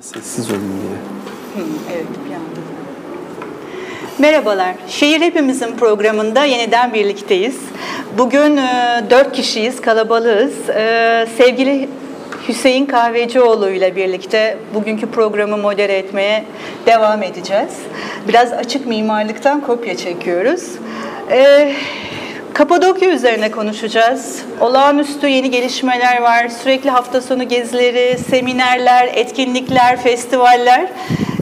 [0.00, 1.64] Sessiz ölüm gibi.
[1.92, 2.60] Evet, bir anda.
[4.18, 4.74] Merhabalar.
[4.88, 7.56] Şehir Hepimizin programında yeniden birlikteyiz.
[8.18, 10.70] Bugün e, dört kişiyiz, kalabalığız.
[10.70, 11.88] E, sevgili
[12.48, 16.44] Hüseyin Kahvecioğlu ile birlikte bugünkü programı modere etmeye
[16.86, 17.72] devam edeceğiz.
[18.28, 20.62] Biraz açık mimarlıktan kopya çekiyoruz.
[21.30, 21.72] E,
[22.56, 24.42] Kapadokya üzerine konuşacağız.
[24.60, 26.48] Olağanüstü yeni gelişmeler var.
[26.48, 30.88] Sürekli hafta sonu gezileri, seminerler, etkinlikler, festivaller.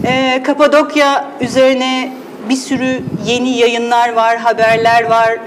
[0.06, 2.12] Ee, Kapadokya üzerine
[2.48, 5.38] bir sürü yeni yayınlar var, haberler var,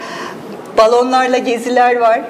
[0.78, 2.22] balonlarla geziler var.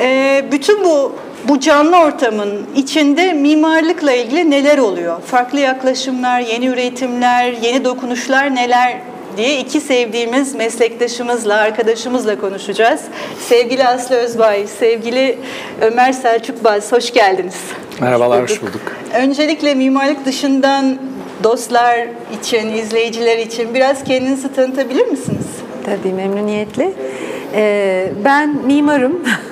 [0.00, 1.12] Ee, bütün bu
[1.48, 5.22] bu canlı ortamın içinde mimarlıkla ilgili neler oluyor?
[5.22, 8.96] Farklı yaklaşımlar, yeni üretimler, yeni dokunuşlar neler
[9.40, 13.00] diye iki sevdiğimiz meslektaşımızla, arkadaşımızla konuşacağız.
[13.48, 15.38] Sevgili Aslı Özbay, sevgili
[15.80, 17.56] Ömer Selçuk Baz, hoş geldiniz.
[18.00, 18.82] Merhabalar, hoş bulduk.
[19.14, 20.98] Öncelikle mimarlık dışından
[21.44, 22.06] dostlar
[22.40, 25.46] için, izleyiciler için biraz kendinizi tanıtabilir misiniz?
[25.86, 26.92] Tabii memnuniyetle.
[27.54, 29.22] Ee, ben mimarım.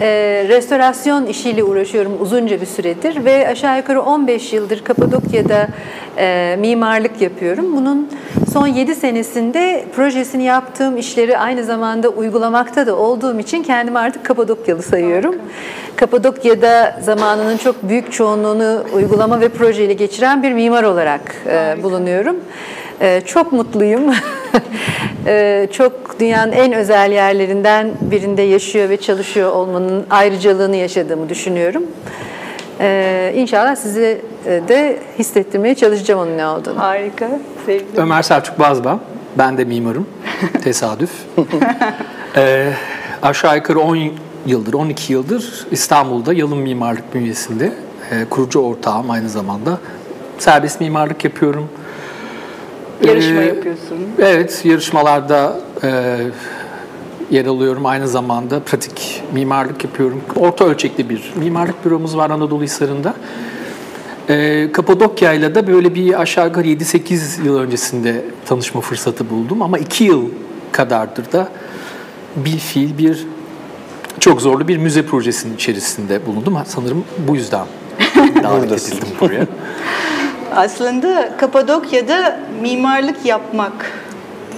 [0.00, 5.68] Ee, restorasyon işiyle uğraşıyorum uzunca bir süredir ve aşağı yukarı 15 yıldır Kapadokya'da
[6.18, 7.76] e, mimarlık yapıyorum.
[7.76, 8.10] Bunun
[8.52, 14.82] son 7 senesinde projesini yaptığım işleri aynı zamanda uygulamakta da olduğum için kendimi artık Kapadokyalı
[14.82, 15.34] sayıyorum.
[15.96, 22.36] Kapadokya'da zamanının çok büyük çoğunluğunu uygulama ve projeyle geçiren bir mimar olarak e, bulunuyorum.
[23.00, 24.02] E, çok mutluyum.
[25.26, 31.82] e, çok dünyanın en özel yerlerinden birinde yaşıyor ve çalışıyor olmanın ayrıcalığını yaşadığımı düşünüyorum.
[32.80, 36.78] E, inşallah sizi de hissettirmeye çalışacağım onun ne olduğunu.
[36.78, 37.28] Harika.
[37.66, 38.00] Sevgili.
[38.00, 39.00] Ömer Selçuk Bazba.
[39.38, 40.06] Ben de mimarım.
[40.64, 41.10] Tesadüf.
[42.36, 42.72] ee,
[43.22, 43.98] aşağı yukarı 10
[44.46, 47.72] yıldır, 12 yıldır İstanbul'da Yalın Mimarlık bünyesinde
[48.10, 49.78] e, kurucu ortağım aynı zamanda.
[50.38, 51.68] Serbest mimarlık yapıyorum.
[53.04, 53.98] Yarışma Ee, yapıyorsun.
[54.18, 56.16] Evet, yarışmalarda e,
[57.30, 57.86] yer alıyorum.
[57.86, 60.20] Aynı zamanda pratik mimarlık yapıyorum.
[60.36, 63.14] Orta ölçekli bir mimarlık büromuz var Anadolu Hisarı'nda.
[64.28, 69.62] E, Kapadokya ile de böyle bir aşağı yukarı 7-8 yıl öncesinde tanışma fırsatı buldum.
[69.62, 70.24] Ama 2 yıl
[70.72, 71.48] kadardır da
[72.36, 73.26] bir fiil bir
[74.20, 76.58] çok zorlu bir müze projesinin içerisinde bulundum.
[76.66, 77.66] Sanırım bu yüzden
[78.42, 79.46] davet edildim buraya.
[80.56, 83.92] Aslında Kapadokya'da mimarlık yapmak,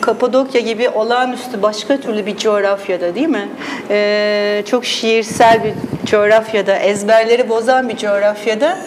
[0.00, 3.48] Kapadokya gibi olağanüstü başka türlü bir coğrafyada değil mi?
[3.90, 5.72] Ee, çok şiirsel bir
[6.06, 8.78] coğrafyada, ezberleri bozan bir coğrafyada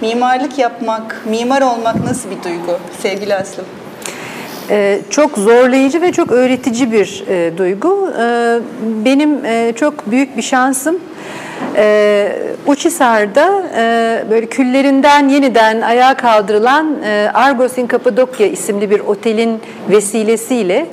[0.00, 3.64] mimarlık yapmak, mimar olmak nasıl bir duygu sevgili Aslım?
[4.70, 8.12] Ee, çok zorlayıcı ve çok öğretici bir e, duygu.
[8.20, 8.58] Ee,
[9.04, 11.00] benim e, çok büyük bir şansım
[11.76, 12.32] e,
[12.66, 19.60] Uçhisar'da e, böyle küllerinden yeniden ayağa kaldırılan e, Argos in Kapadokya isimli bir otelin
[19.90, 20.86] vesilesiyle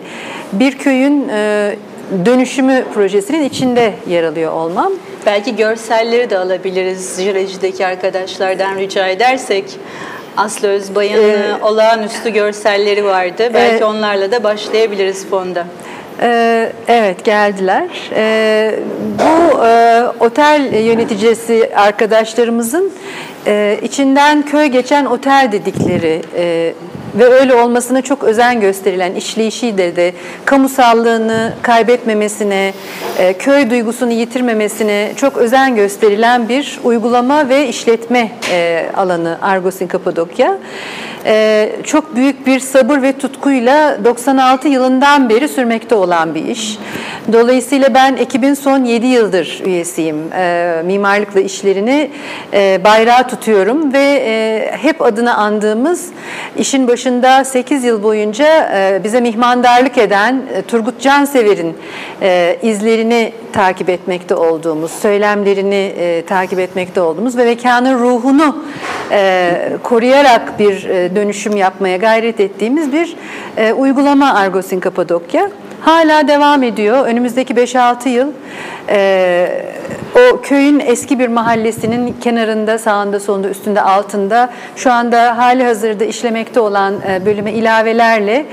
[0.54, 1.76] bir köyün e,
[2.26, 4.92] dönüşümü projesinin içinde yer alıyor olmam.
[5.26, 9.66] Belki görselleri de alabiliriz Jireci'deki arkadaşlardan rica edersek.
[10.38, 13.52] Aslı Özbay'ın Ee, olağanüstü görselleri vardı.
[13.54, 15.66] Belki e, onlarla da başlayabiliriz fonda.
[16.22, 17.88] Ee, evet geldiler.
[18.16, 18.80] Ee,
[19.20, 22.92] bu e, otel yöneticisi arkadaşlarımızın
[23.48, 26.74] e, içinden köy geçen otel dedikleri e,
[27.16, 30.14] ve öyle olmasına çok özen gösterilen işleyişiyle de
[30.46, 32.74] kamusallığını kaybetmemesine,
[33.40, 38.32] köy duygusunu yitirmemesine çok özen gösterilen bir uygulama ve işletme
[38.96, 40.58] alanı Argosin Kapadokya.
[41.28, 46.78] E, çok büyük bir sabır ve tutkuyla 96 yılından beri sürmekte olan bir iş.
[47.34, 50.34] Dolayısıyla ben ekibin son 7 yıldır üyesiyim.
[50.34, 52.12] E, mimarlıkla işlerini
[52.54, 56.06] e, bayrağı tutuyorum ve e, hep adını andığımız
[56.58, 61.78] işin başında 8 yıl boyunca e, bize mihmandarlık eden e, Turgut Cansever'in
[62.22, 68.66] e, izlerini takip etmekte olduğumuz, söylemlerini e, takip etmekte olduğumuz ve mekanın ruhunu
[69.12, 69.52] e,
[69.84, 73.16] koruyarak bir e, dönüşüm yapmaya gayret ettiğimiz bir
[73.58, 75.50] e, uygulama Argosin Kapadokya.
[75.82, 77.06] Hala devam ediyor.
[77.06, 78.32] Önümüzdeki 5-6 yıl
[78.90, 79.64] e,
[80.16, 86.60] o köyün eski bir mahallesinin kenarında, sağında, solunda, üstünde, altında şu anda hali hazırda işlemekte
[86.60, 88.46] olan e, bölüme ilavelerle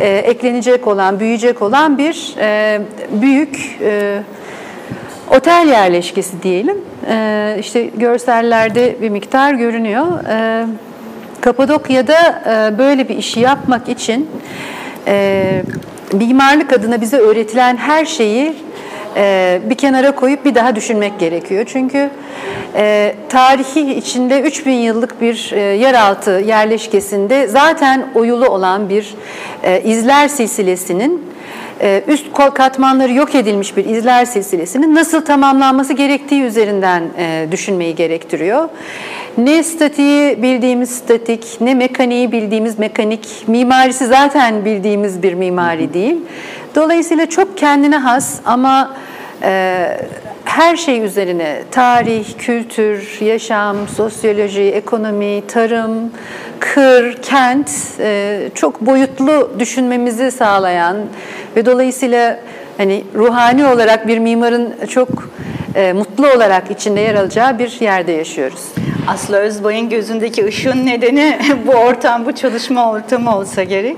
[0.00, 2.80] e, eklenecek olan, büyüyecek olan bir e,
[3.12, 4.18] büyük e,
[5.30, 6.76] otel yerleşkesi diyelim.
[7.10, 10.06] E, işte görsellerde bir miktar görünüyor.
[10.28, 10.66] E,
[11.42, 14.30] Kapadokya'da e, böyle bir işi yapmak için
[15.06, 15.62] e,
[16.12, 18.54] mimarlık adına bize öğretilen her şeyi
[19.16, 21.64] e, bir kenara koyup bir daha düşünmek gerekiyor.
[21.66, 22.10] Çünkü
[23.28, 29.14] tarihi içinde 3000 yıllık bir yeraltı yerleşkesinde zaten oyulu olan bir
[29.84, 31.31] izler silsilesinin
[32.08, 38.68] üst katmanları yok edilmiş bir izler silsilesinin nasıl tamamlanması gerektiği üzerinden e, düşünmeyi gerektiriyor.
[39.38, 46.16] Ne statiği bildiğimiz statik, ne mekaniği bildiğimiz mekanik, mimarisi zaten bildiğimiz bir mimari değil.
[46.74, 48.94] Dolayısıyla çok kendine has ama
[50.44, 56.10] her şey üzerine tarih, kültür, yaşam, sosyoloji, ekonomi, tarım,
[56.60, 60.96] kır, kent e, çok boyutlu düşünmemizi sağlayan
[61.56, 62.40] ve dolayısıyla
[62.76, 65.08] hani ruhani olarak bir mimarın çok
[65.74, 68.62] e, mutlu olarak içinde yer alacağı bir yerde yaşıyoruz.
[69.08, 73.96] Aslı Özbay'ın gözündeki ışığın nedeni bu ortam, bu çalışma ortamı olsa gerek.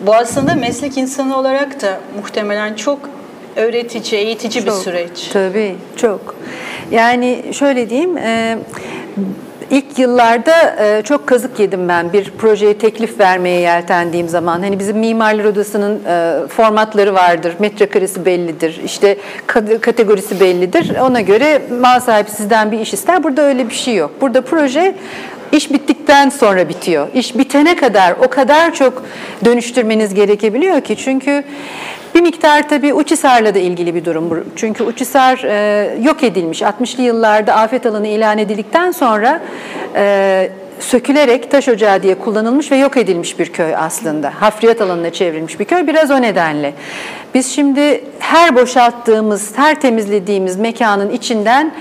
[0.00, 2.98] Bu aslında meslek insanı olarak da muhtemelen çok
[3.56, 5.28] öğretici, eğitici çok, bir süreç.
[5.32, 6.34] Tabii, çok.
[6.90, 8.58] Yani şöyle diyeyim, e,
[9.72, 14.60] İlk yıllarda e, çok kazık yedim ben bir projeye teklif vermeye yeltendiğim zaman.
[14.60, 19.16] Hani bizim Mimarlar Odası'nın e, formatları vardır, metrekaresi bellidir, işte
[19.80, 20.96] kategorisi bellidir.
[21.00, 23.24] Ona göre mal sahibi sizden bir iş ister.
[23.24, 24.10] Burada öyle bir şey yok.
[24.20, 24.94] Burada proje
[25.52, 27.08] iş bittikten sonra bitiyor.
[27.14, 29.02] İş bitene kadar o kadar çok
[29.44, 30.96] dönüştürmeniz gerekebiliyor ki.
[30.96, 31.44] Çünkü
[32.14, 34.36] bir miktar tabii Uçhisar'la da ilgili bir durum bu.
[34.56, 36.62] Çünkü Uçhisar e, yok edilmiş.
[36.62, 39.40] 60'lı yıllarda afet alanı ilan edildikten sonra
[39.94, 40.50] e,
[40.80, 44.32] sökülerek taş ocağı diye kullanılmış ve yok edilmiş bir köy aslında.
[44.40, 46.74] Hafriyat alanına çevrilmiş bir köy biraz o nedenle.
[47.34, 51.72] Biz şimdi her boşalttığımız, her temizlediğimiz mekanın içinden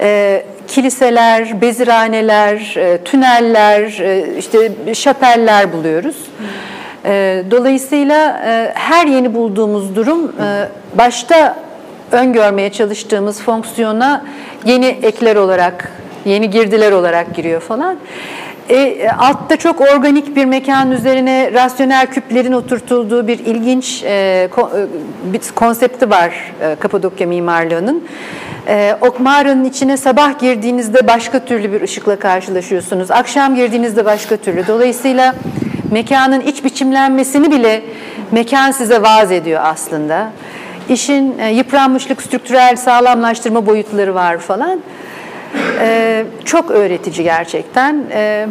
[0.00, 6.16] e, kiliseler, beziraneler, e, tüneller, e, işte şapeller buluyoruz.
[6.16, 6.46] Hmm.
[7.06, 10.68] Ee, dolayısıyla e, her yeni bulduğumuz durum e,
[10.98, 11.56] başta
[12.12, 14.24] öngörmeye çalıştığımız fonksiyona
[14.64, 15.92] yeni ekler olarak,
[16.24, 17.96] yeni girdiler olarak giriyor falan.
[18.70, 24.50] E, altta çok organik bir mekan üzerine rasyonel küplerin oturtulduğu bir ilginç e, e,
[25.32, 28.04] bir konsepti var e, Kapadokya mimarlığının.
[28.68, 33.10] E, o mağaranın içine sabah girdiğinizde başka türlü bir ışıkla karşılaşıyorsunuz.
[33.10, 34.66] Akşam girdiğinizde başka türlü.
[34.66, 35.34] Dolayısıyla
[35.90, 37.82] mekanın iç biçimlenmesini bile
[38.32, 40.30] mekan size vaaz ediyor aslında.
[40.88, 44.80] İşin e, yıpranmışlık, strüktürel sağlamlaştırma boyutları var falan.
[45.80, 48.04] E, çok öğretici gerçekten.
[48.12, 48.46] E,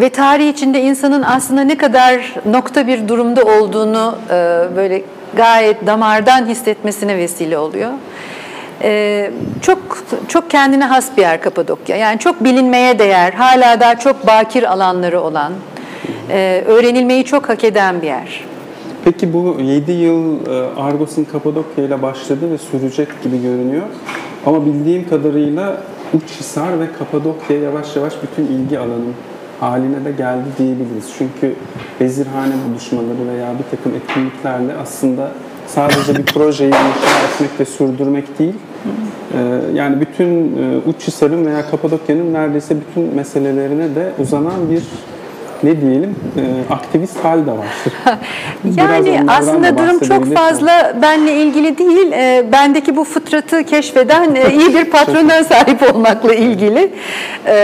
[0.00, 4.32] ve tarih içinde insanın aslında ne kadar nokta bir durumda olduğunu e,
[4.76, 5.02] böyle
[5.36, 7.90] gayet damardan hissetmesine vesile oluyor.
[8.84, 9.30] Ee,
[9.62, 9.78] çok
[10.28, 11.96] çok kendine has bir yer Kapadokya.
[11.96, 15.52] Yani çok bilinmeye değer, hala daha çok bakir alanları olan,
[16.32, 18.44] e, öğrenilmeyi çok hak eden bir yer.
[19.04, 23.86] Peki bu 7 yıl e, Argos'un Kapadokya ile başladı ve sürecek gibi görünüyor.
[24.46, 25.82] Ama bildiğim kadarıyla
[26.14, 29.14] Uçhisar ve Kapadokya yavaş yavaş bütün ilgi alanım
[29.60, 31.14] haline de geldi diyebiliriz.
[31.18, 31.54] Çünkü
[32.00, 35.30] bezirhane buluşmaları veya bir takım etkinliklerle aslında
[35.66, 38.54] sadece bir projeyi inşa etmek ve sürdürmek değil,
[39.34, 44.82] e, yani bütün Uçhisar'ın veya Kapadokya'nın neredeyse bütün meselelerine de uzanan bir
[45.62, 47.66] ne diyelim e, aktivist hal de var.
[48.76, 52.12] yani aslında durum çok fazla benle ilgili değil.
[52.12, 56.92] E, bendeki bu fıtratı keşfeden e, iyi bir patrona sahip olmakla ilgili.
[57.46, 57.54] E,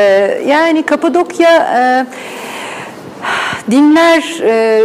[0.47, 2.07] yani Kapadokya e,
[3.71, 4.83] dinler e,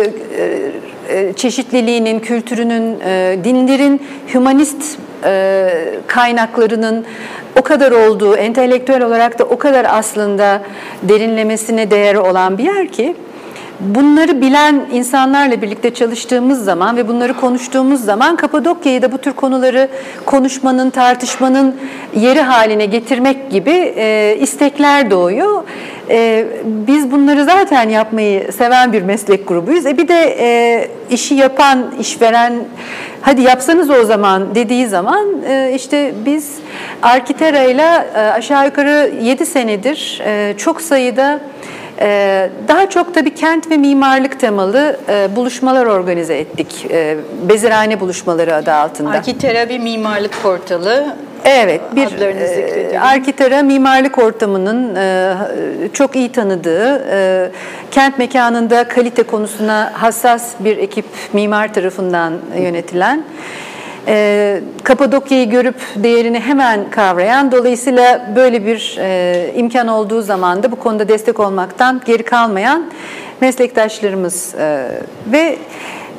[1.09, 4.01] e, çeşitliliğinin, kültürünün, e, dinlerin
[4.33, 5.12] hümanist e,
[6.07, 7.05] kaynaklarının
[7.59, 10.61] o kadar olduğu, entelektüel olarak da o kadar aslında
[11.03, 13.15] derinlemesine değeri olan bir yer ki
[13.83, 19.87] bunları bilen insanlarla birlikte çalıştığımız zaman ve bunları konuştuğumuz zaman Kapadokya'yı da bu tür konuları
[20.25, 21.75] konuşmanın, tartışmanın
[22.15, 25.63] yeri haline getirmek gibi e, istekler doğuyor.
[26.09, 29.85] E, biz bunları zaten yapmayı seven bir meslek grubuyuz.
[29.85, 32.53] E, bir de e, işi yapan, işveren
[33.21, 36.51] hadi yapsanız o zaman dediği zaman e, işte biz
[37.01, 41.39] Arkitera ile e, aşağı yukarı 7 senedir e, çok sayıda
[42.67, 46.85] daha çok tabii kent ve mimarlık temalı e, buluşmalar organize ettik.
[46.91, 47.17] E,
[47.49, 49.09] Bezirhane buluşmaları adı altında.
[49.09, 51.15] Arkitera bir mimarlık portalı.
[51.45, 55.33] Evet, bir e, Arkitera mimarlık ortamının e,
[55.93, 57.51] çok iyi tanıdığı, e,
[57.91, 63.23] kent mekanında kalite konusuna hassas bir ekip mimar tarafından yönetilen
[64.07, 70.75] e, Kapadokya'yı görüp değerini hemen kavrayan, dolayısıyla böyle bir e, imkan olduğu zaman da bu
[70.75, 72.91] konuda destek olmaktan geri kalmayan
[73.41, 74.87] meslektaşlarımız e,
[75.31, 75.57] ve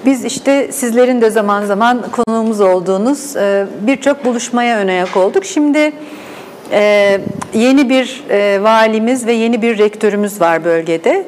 [0.06, 5.44] biz işte sizlerin de zaman zaman konuğumuz olduğunuz e, birçok buluşmaya ön ayak olduk.
[5.44, 5.92] Şimdi
[6.72, 7.20] e,
[7.54, 11.24] yeni bir e, valimiz ve yeni bir rektörümüz var bölgede.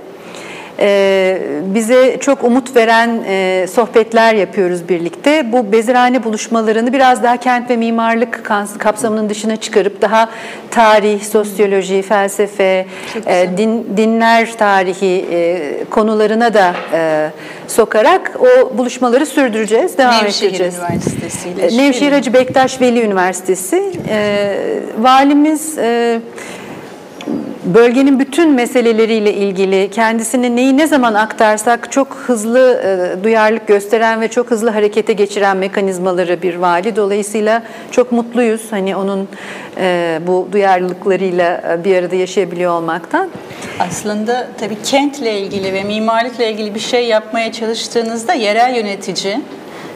[0.78, 1.38] Ee,
[1.74, 5.52] bize çok umut veren e, sohbetler yapıyoruz birlikte.
[5.52, 8.44] Bu bezirhane buluşmalarını biraz daha kent ve mimarlık
[8.78, 10.28] kapsamının dışına çıkarıp daha
[10.70, 12.86] tarih, sosyoloji, felsefe,
[13.26, 16.74] e, din, dinler tarihi e, konularına da
[17.68, 20.74] sokarak o buluşmaları sürdüreceğiz, devam Nevşehir ettireceğiz.
[20.74, 21.76] Üniversitesi ile.
[21.76, 23.92] Nevşehir Hacı Bektaş Veli Üniversitesi.
[24.98, 25.78] Valimiz
[27.64, 34.28] bölgenin bütün meseleleriyle ilgili kendisini neyi ne zaman aktarsak çok hızlı e, duyarlılık gösteren ve
[34.28, 36.96] çok hızlı harekete geçiren mekanizmaları bir vali.
[36.96, 39.28] Dolayısıyla çok mutluyuz hani onun
[39.80, 43.28] e, bu duyarlılıklarıyla e, bir arada yaşayabiliyor olmaktan.
[43.80, 49.40] Aslında tabii kentle ilgili ve mimarlıkla ilgili bir şey yapmaya çalıştığınızda yerel yönetici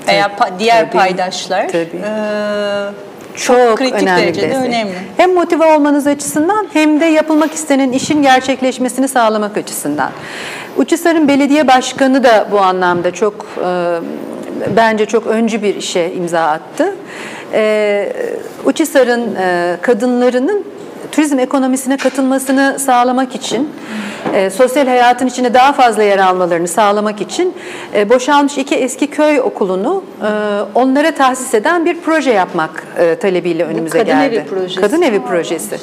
[0.09, 2.01] veya pa- diğer tabii, paydaşlar tabii.
[2.05, 4.67] E, çok kritik önemli derecede destek.
[4.67, 4.93] önemli.
[5.17, 10.11] Hem motive olmanız açısından hem de yapılmak istenen işin gerçekleşmesini sağlamak açısından.
[10.77, 13.99] Uçhisar'ın belediye başkanı da bu anlamda çok e,
[14.77, 16.95] bence çok öncü bir işe imza attı.
[17.53, 18.13] E,
[18.65, 20.65] Uçhisar'ın e, kadınlarının
[21.13, 23.69] turizm ekonomisine katılmasını sağlamak için,
[24.35, 27.55] e, sosyal hayatın içinde daha fazla yer almalarını sağlamak için
[27.95, 30.27] e, boşalmış iki eski köy okulunu e,
[30.75, 34.35] onlara tahsis eden bir proje yapmak e, talebiyle önümüze kadın geldi.
[34.35, 34.81] evi projesi.
[34.81, 35.77] Kadın evi projesi.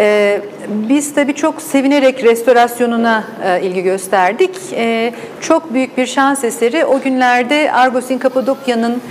[0.00, 4.50] Ee, biz tabii çok sevinerek restorasyonuna e, ilgi gösterdik.
[4.72, 6.84] E, çok büyük bir şans eseri.
[6.84, 9.02] O günlerde Argos'in Kapadokya'nın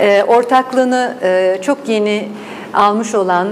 [0.00, 2.28] e, ortaklığını e, çok yeni
[2.74, 3.48] almış olan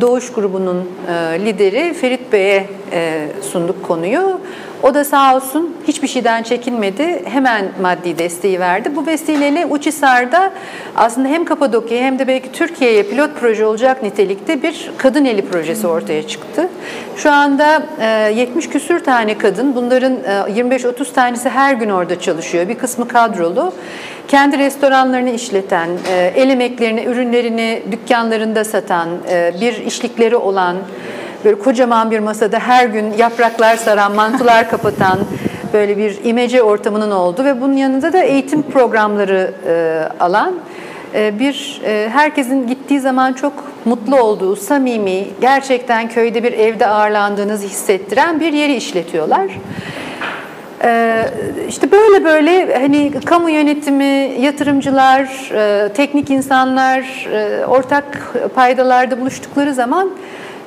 [0.00, 0.90] Doğuş grubunun
[1.38, 4.40] lideri Ferit Bey'e e, sunduk konuyu.
[4.82, 7.22] O da sağ olsun hiçbir şeyden çekinmedi.
[7.24, 8.96] Hemen maddi desteği verdi.
[8.96, 10.50] Bu vesileyle Uçhisar'da
[10.96, 15.86] aslında hem Kapadokya'ya hem de belki Türkiye'ye pilot proje olacak nitelikte bir kadın eli projesi
[15.86, 16.68] ortaya çıktı.
[17.16, 17.82] Şu anda
[18.30, 20.16] 70 küsür tane kadın, bunların
[20.48, 22.68] 25-30 tanesi her gün orada çalışıyor.
[22.68, 23.72] Bir kısmı kadrolu.
[24.28, 25.88] Kendi restoranlarını işleten,
[26.34, 29.08] el emeklerini, ürünlerini dükkanlarında satan,
[29.60, 30.76] bir işlikleri olan,
[31.46, 35.18] böyle kocaman bir masada her gün yapraklar saran, mantılar kapatan
[35.72, 40.54] böyle bir imece ortamının olduğu ve bunun yanında da eğitim programları e, alan
[41.14, 43.52] e, bir e, herkesin gittiği zaman çok
[43.84, 49.46] mutlu olduğu, samimi, gerçekten köyde bir evde ağırlandığınızı hissettiren bir yeri işletiyorlar.
[50.82, 51.24] Ee,
[51.68, 60.10] işte böyle böyle hani kamu yönetimi, yatırımcılar, e, teknik insanlar e, ortak paydalarda buluştukları zaman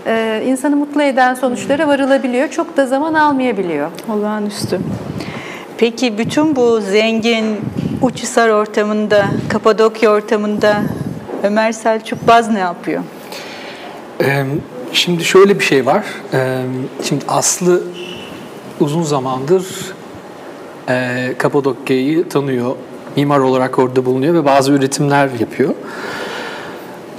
[0.08, 2.50] e, insanı mutlu eden sonuçlara varılabiliyor.
[2.50, 3.90] Çok da zaman almayabiliyor.
[4.10, 4.80] Olağanüstü.
[5.78, 7.60] Peki bütün bu zengin
[8.02, 10.82] Uçhisar ortamında, Kapadokya ortamında
[11.44, 13.04] Ömer Selçuk Baz ne yapıyor?
[14.22, 14.46] Ee,
[14.94, 16.04] şimdi şöyle bir şey var.
[16.34, 16.62] Ee,
[17.04, 17.84] şimdi Aslı
[18.80, 19.66] uzun zamandır
[20.90, 22.76] e, Kapadokya'yı tanıyor.
[23.16, 25.74] Mimar olarak orada bulunuyor ve bazı üretimler yapıyor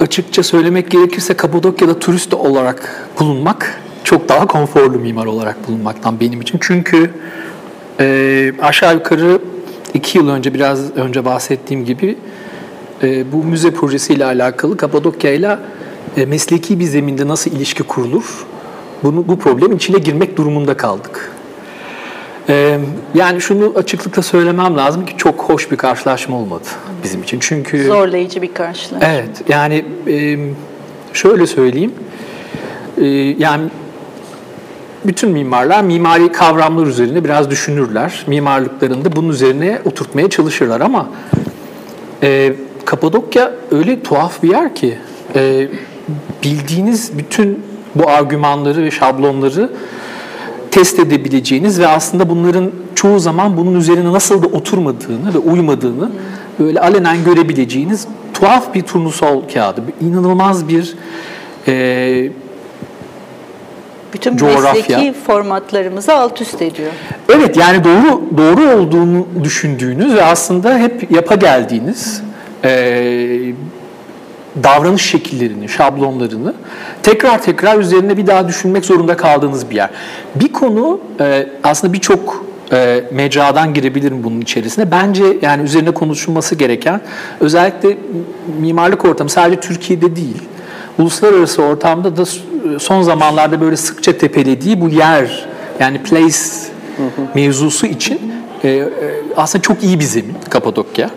[0.01, 6.57] açıkça söylemek gerekirse Kapadokya'da turist olarak bulunmak çok daha konforlu mimar olarak bulunmaktan benim için.
[6.61, 7.11] Çünkü
[7.99, 9.39] e, aşağı yukarı
[9.93, 12.17] iki yıl önce biraz önce bahsettiğim gibi
[13.03, 15.57] e, bu müze projesiyle alakalı Kapadokya ile
[16.27, 18.45] mesleki bir zeminde nasıl ilişki kurulur?
[19.03, 21.31] Bunu bu problem içine girmek durumunda kaldık.
[22.49, 22.79] Ee,
[23.15, 26.63] yani şunu açıklıkla söylemem lazım ki çok hoş bir karşılaşma olmadı
[27.03, 27.37] bizim için.
[27.41, 29.07] Çünkü zorlayıcı bir karşılaşma.
[29.07, 29.29] Evet.
[29.49, 30.37] Yani e,
[31.13, 31.93] şöyle söyleyeyim.
[32.97, 33.05] E,
[33.37, 33.63] yani
[35.05, 38.23] bütün mimarlar mimari kavramlar üzerine biraz düşünürler.
[38.27, 41.09] Mimarlıklarını da bunun üzerine oturtmaya çalışırlar ama
[42.23, 42.53] e,
[42.85, 44.97] Kapadokya öyle tuhaf bir yer ki
[45.35, 45.67] e,
[46.43, 47.63] bildiğiniz bütün
[47.95, 49.69] bu argümanları ve şablonları
[50.71, 56.11] test edebileceğiniz ve aslında bunların çoğu zaman bunun üzerine nasıl da oturmadığını ve uymadığını
[56.59, 59.81] böyle alenen görebileceğiniz tuhaf bir turnusol kağıdı.
[60.01, 60.95] İnanılmaz bir
[61.67, 62.29] e,
[64.13, 64.97] bütün coğrafya.
[64.97, 66.91] mesleki formatlarımızı alt üst ediyor.
[67.29, 72.23] Evet yani doğru doğru olduğunu düşündüğünüz ve aslında hep yapa geldiğiniz
[72.63, 73.53] e,
[74.63, 76.53] davranış şekillerini, şablonlarını
[77.03, 79.89] tekrar tekrar üzerine bir daha düşünmek zorunda kaldığınız bir yer.
[80.35, 84.91] Bir konu e, aslında birçok e, mecradan girebilirim bunun içerisine.
[84.91, 87.01] Bence yani üzerine konuşulması gereken
[87.39, 87.97] özellikle
[88.59, 90.41] mimarlık ortamı sadece Türkiye'de değil,
[90.99, 92.23] uluslararası ortamda da
[92.79, 95.45] son zamanlarda böyle sıkça tepelediği bu yer
[95.79, 96.37] yani place
[97.35, 98.19] mevzusu için
[98.63, 98.83] e,
[99.37, 101.09] aslında çok iyi bir zemin Kapadokya.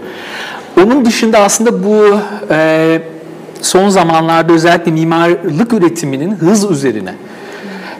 [0.82, 2.18] Onun dışında aslında bu
[3.64, 7.14] son zamanlarda özellikle mimarlık üretiminin hız üzerine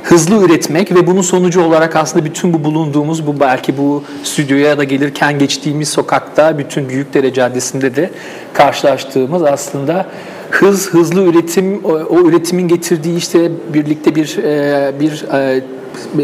[0.03, 4.85] hızlı üretmek ve bunun sonucu olarak aslında bütün bu bulunduğumuz bu belki bu stüdyoya da
[4.85, 8.11] gelirken geçtiğimiz sokakta bütün Büyükdere Caddesi'nde de
[8.53, 10.07] karşılaştığımız aslında
[10.51, 15.63] hız hızlı üretim o, o üretimin getirdiği işte birlikte bir e, bir e,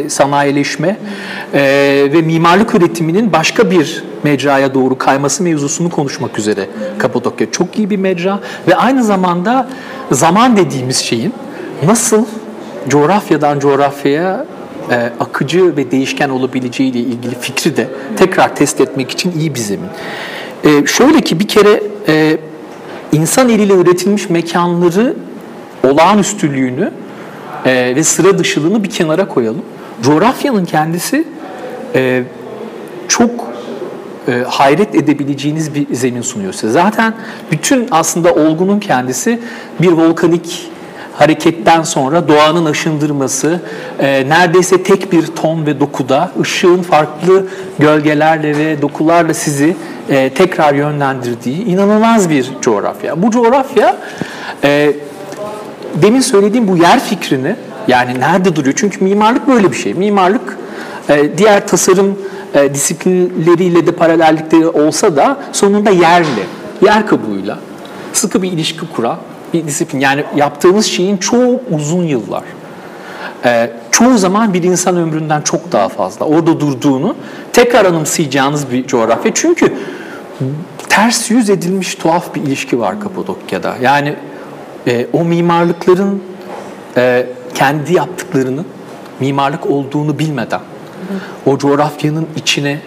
[0.09, 0.97] sanayileşme
[1.55, 1.61] e,
[2.13, 6.67] ve mimarlık üretiminin başka bir mecraya doğru kayması mevzusunu konuşmak üzere
[6.99, 9.69] Kapadokya çok iyi bir mecra ve aynı zamanda
[10.11, 11.35] zaman dediğimiz şeyin
[11.87, 12.25] nasıl
[12.89, 14.47] coğrafyadan coğrafyaya
[14.91, 19.61] e, akıcı ve değişken olabileceği ile ilgili fikri de tekrar test etmek için iyi bir
[19.61, 19.89] zemin.
[20.65, 22.39] E, şöyle ki bir kere e,
[23.13, 25.17] insan eliyle üretilmiş mekanları
[25.85, 26.93] olağanüstülüğünü
[27.67, 29.63] e, ve sıra dışılığını bir kenara koyalım.
[30.03, 31.25] Coğrafyanın kendisi
[31.95, 32.23] e,
[33.09, 33.31] çok
[34.29, 36.73] e, hayret edebileceğiniz bir zemin sunuyor size.
[36.73, 37.15] Zaten
[37.53, 39.41] bütün aslında olgunun kendisi
[39.81, 40.71] bir volkanik
[41.21, 43.61] hareketten sonra doğanın aşındırması,
[43.99, 47.47] e, neredeyse tek bir ton ve dokuda ışığın farklı
[47.79, 49.77] gölgelerle ve dokularla sizi
[50.09, 53.23] e, tekrar yönlendirdiği inanılmaz bir coğrafya.
[53.23, 53.97] Bu coğrafya
[54.65, 54.93] e,
[55.95, 57.57] demin söylediğim bu yer fikrini
[57.89, 58.75] yani nerede duruyor?
[58.79, 59.95] Çünkü mimarlık böyle bir şey.
[59.95, 60.59] Mimarlık
[61.09, 62.19] e, diğer tasarım
[62.55, 66.47] e, disiplinleriyle de paralellikleri olsa da sonunda yerle,
[66.83, 67.59] yer kabuğuyla
[68.13, 69.17] sıkı bir ilişki kuran
[69.55, 70.01] bir disiplin.
[70.01, 72.43] Yani yaptığımız şeyin çok uzun yıllar.
[73.45, 76.27] E, çoğu zaman bir insan ömründen çok daha fazla.
[76.27, 77.17] Orada durduğunu
[77.53, 79.33] tekrar anımsayacağınız bir coğrafya.
[79.35, 79.75] Çünkü
[80.89, 83.77] ters yüz edilmiş tuhaf bir ilişki var Kapadokya'da.
[83.83, 84.15] Yani
[84.87, 86.23] e, o mimarlıkların
[86.97, 88.67] e, kendi yaptıklarının
[89.21, 90.61] mimarlık olduğunu bilmeden
[91.47, 92.81] o coğrafyanın içine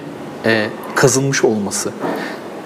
[0.45, 1.91] e, kazınmış olması.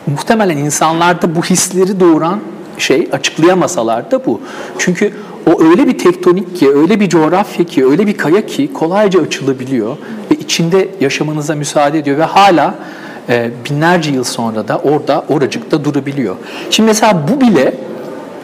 [0.07, 2.39] Muhtemelen insanlarda bu hisleri doğuran
[2.77, 4.41] şey açıklayamasalar da bu.
[4.77, 5.13] Çünkü
[5.53, 9.97] o öyle bir tektonik ki, öyle bir coğrafya ki, öyle bir kaya ki kolayca açılabiliyor
[10.31, 12.75] ve içinde yaşamanıza müsaade ediyor ve hala
[13.29, 16.35] e, binlerce yıl sonra da orada oracıkta durabiliyor.
[16.71, 17.73] Şimdi mesela bu bile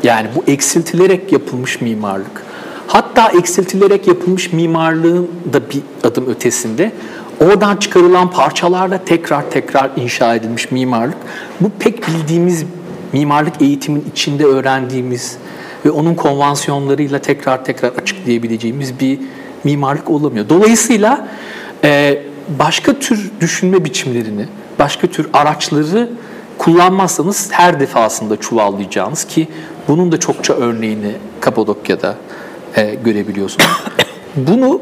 [0.03, 2.43] yani bu eksiltilerek yapılmış mimarlık.
[2.87, 6.91] Hatta eksiltilerek yapılmış mimarlığın da bir adım ötesinde
[7.39, 11.17] oradan çıkarılan parçalarla tekrar tekrar inşa edilmiş mimarlık.
[11.61, 12.65] Bu pek bildiğimiz
[13.13, 15.37] mimarlık eğitimin içinde öğrendiğimiz
[15.85, 19.19] ve onun konvansiyonlarıyla tekrar tekrar açıklayabileceğimiz bir
[19.63, 20.49] mimarlık olamıyor.
[20.49, 21.27] Dolayısıyla
[21.83, 22.21] e,
[22.59, 24.45] başka tür düşünme biçimlerini,
[24.79, 26.09] başka tür araçları
[26.57, 29.47] kullanmazsanız her defasında çuvallayacağınız ki
[29.87, 32.15] bunun da çokça örneğini Kapadokya'da
[32.75, 33.67] e, görebiliyorsunuz.
[34.35, 34.81] Bunu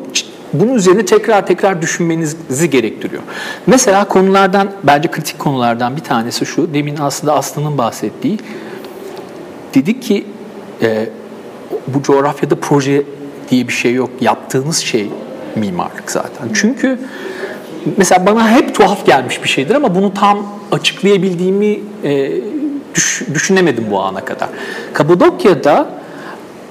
[0.54, 3.22] bunun üzerine tekrar tekrar düşünmenizi gerektiriyor.
[3.68, 8.40] Mesela konulardan, bence kritik konulardan bir tanesi şu, demin aslında Aslı'nın bahsettiği,
[9.74, 10.26] dedik ki
[10.82, 11.10] e,
[11.88, 13.04] bu coğrafyada proje
[13.50, 14.10] diye bir şey yok.
[14.22, 15.08] Yaptığınız şey
[15.56, 16.50] mimarlık zaten.
[16.54, 17.00] Çünkü
[17.98, 22.32] mesela bana hep tuhaf gelmiş bir şeydir ama bunu tam açıklayabildiğimi e,
[22.96, 24.50] düş, düşünemedim bu ana kadar.
[24.94, 25.90] Kapadokya'da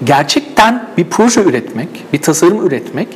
[0.04, 3.09] gerçekten bir proje üretmek, bir tasarım üretmek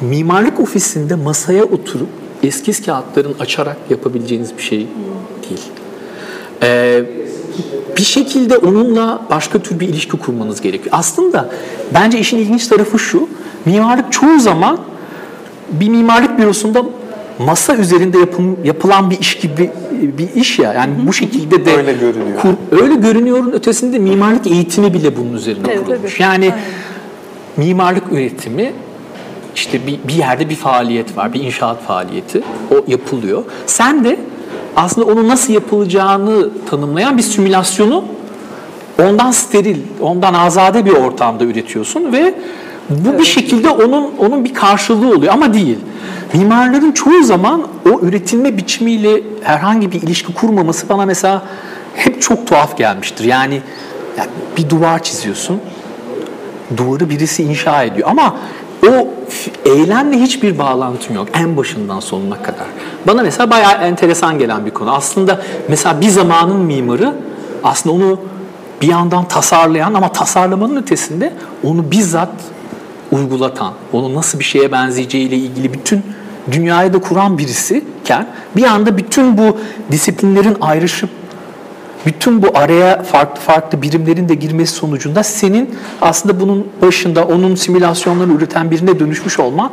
[0.00, 2.08] mimarlık ofisinde masaya oturup
[2.42, 4.78] eskiz kağıtların açarak yapabileceğiniz bir şey
[5.48, 5.62] değil.
[6.62, 7.04] Ee,
[7.96, 10.90] bir şekilde onunla başka tür bir ilişki kurmanız gerekiyor.
[10.98, 11.50] Aslında
[11.94, 13.28] bence işin ilginç tarafı şu,
[13.64, 14.78] mimarlık çoğu zaman
[15.70, 16.84] bir mimarlık bürosunda
[17.38, 19.70] masa üzerinde yapım, yapılan bir iş gibi
[20.18, 20.72] bir iş ya.
[20.72, 22.40] Yani bu şekilde de öyle görünüyor.
[22.42, 26.12] Kur, öyle görünüyorun ötesinde mimarlık eğitimi bile bunun üzerine Evet, kurulmuş.
[26.12, 26.22] tabii.
[26.22, 26.58] Yani Aynen.
[27.56, 28.72] mimarlık üretimi
[29.54, 32.42] işte bir, bir yerde bir faaliyet var, bir inşaat faaliyeti.
[32.70, 33.44] O yapılıyor.
[33.66, 34.18] Sen de
[34.76, 38.04] aslında onun nasıl yapılacağını tanımlayan bir simülasyonu
[39.02, 42.34] ondan steril, ondan azade bir ortamda üretiyorsun ve
[42.90, 45.78] bu bir şekilde onun onun bir karşılığı oluyor ama değil.
[46.32, 51.42] Mimarların çoğu zaman o üretilme biçimiyle herhangi bir ilişki kurmaması bana mesela
[51.94, 53.24] hep çok tuhaf gelmiştir.
[53.24, 53.62] Yani,
[54.18, 55.60] yani bir duvar çiziyorsun,
[56.76, 58.36] duvarı birisi inşa ediyor ama
[58.88, 59.08] o
[59.64, 62.66] eylemle hiçbir bağlantın yok en başından sonuna kadar.
[63.06, 64.94] Bana mesela bayağı enteresan gelen bir konu.
[64.94, 67.14] Aslında mesela bir zamanın mimarı
[67.64, 68.20] aslında onu
[68.82, 71.32] bir yandan tasarlayan ama tasarlamanın ötesinde
[71.64, 72.30] onu bizzat
[73.16, 76.02] uygulatan, onun nasıl bir şeye benzeyeceğiyle ilgili bütün
[76.52, 78.26] dünyayı da kuran birisiken
[78.56, 79.58] bir anda bütün bu
[79.92, 81.10] disiplinlerin ayrışıp
[82.06, 88.32] bütün bu araya farklı farklı birimlerin de girmesi sonucunda senin aslında bunun başında onun simülasyonlarını
[88.32, 89.70] üreten birine dönüşmüş olman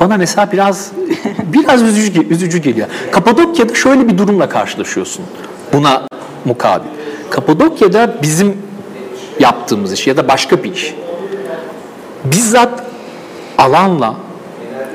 [0.00, 0.92] bana mesela biraz
[1.52, 2.88] biraz üzücü, üzücü geliyor.
[3.12, 5.24] Kapadokya'da şöyle bir durumla karşılaşıyorsun
[5.72, 6.02] buna
[6.44, 6.88] mukabil.
[7.30, 8.56] Kapadokya'da bizim
[9.40, 10.94] yaptığımız iş ya da başka bir iş
[12.24, 12.83] bizzat
[13.58, 14.14] alanla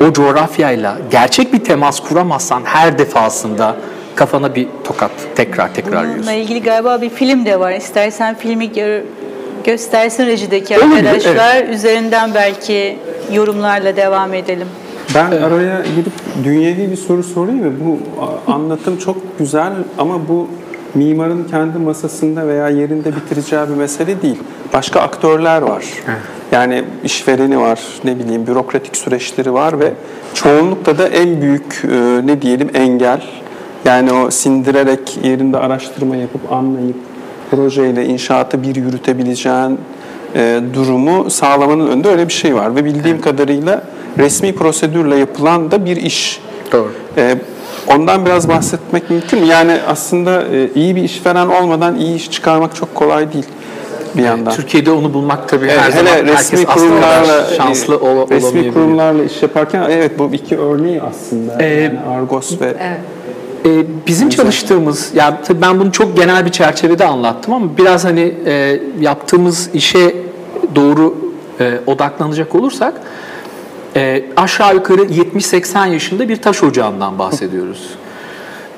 [0.10, 3.76] o coğrafyayla gerçek bir temas kuramazsan her defasında
[4.16, 6.32] kafana bir tokat tekrar tekrar Bununla yiyorsun.
[6.32, 7.72] ilgili galiba bir film de var.
[7.72, 9.02] İstersen filmi gö-
[9.64, 11.64] göstersin rejideki Olabilir, arkadaşlar.
[11.68, 12.98] Üzerinden belki
[13.34, 14.68] yorumlarla devam edelim.
[15.16, 17.72] Ben araya girip dünyevi bir soru sorayım mı?
[17.86, 18.00] Bu
[18.52, 20.48] anlatım çok güzel ama bu
[20.96, 24.38] mimarın kendi masasında veya yerinde bitireceği bir mesele değil.
[24.74, 25.86] Başka aktörler var.
[26.52, 29.94] Yani işvereni var, ne bileyim bürokratik süreçleri var ve
[30.34, 33.22] çoğunlukla da en büyük e, ne diyelim engel
[33.86, 36.96] yani o sindirerek yerinde araştırma yapıp anlayıp
[37.52, 39.80] projeyle inşaatı bir yürütebileceğin
[40.36, 43.84] e, durumu sağlamanın önünde öyle bir şey var ve bildiğim kadarıyla
[44.18, 46.42] resmi prosedürle yapılan da bir iş.
[46.72, 46.92] Doğru.
[47.18, 47.36] E,
[47.96, 49.46] ondan biraz bahsetmek mümkün mü?
[49.46, 53.46] Yani aslında e, iyi bir işveren olmadan iyi iş çıkarmak çok kolay değil
[54.18, 54.54] bir yandan.
[54.54, 58.00] Türkiye'de onu bulmak tabii Evet, her zaman hele herkes resmi kurumlarla şanslı ol,
[58.30, 58.74] resmi olamayabiliyor.
[58.74, 61.64] kurumlarla iş yaparken evet bu iki örneği aslında.
[61.64, 62.74] Ee, yani Argos ve
[63.66, 63.70] Ee,
[64.08, 68.80] bizim çalıştığımız, ya tabii ben bunu çok genel bir çerçevede anlattım ama biraz hani e,
[69.00, 70.16] yaptığımız işe
[70.76, 71.16] doğru
[71.60, 72.94] e, odaklanacak olursak
[73.96, 77.90] e, aşağı yukarı 70-80 yaşında bir taş ocağından bahsediyoruz.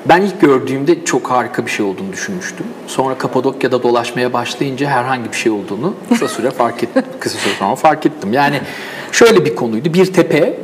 [0.06, 2.66] Ben ilk gördüğümde çok harika bir şey olduğunu düşünmüştüm.
[2.86, 7.02] Sonra Kapadokya'da dolaşmaya başlayınca herhangi bir şey olduğunu kısa süre fark ettim.
[7.20, 8.32] Kısa süre sonra fark ettim.
[8.32, 8.60] Yani
[9.12, 9.94] şöyle bir konuydu.
[9.94, 10.54] Bir tepe,